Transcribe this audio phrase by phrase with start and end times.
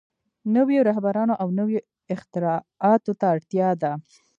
[0.55, 3.91] نويو رهبرانو او نويو اختراعاتو ته اړتيا ده.